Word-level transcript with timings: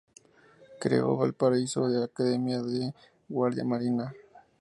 Creó 0.79 1.11
en 1.13 1.19
Valparaíso 1.19 1.87
la 1.87 2.05
Academia 2.05 2.59
de 2.63 2.91
Guardia 3.29 3.63
Marina. 3.63 4.11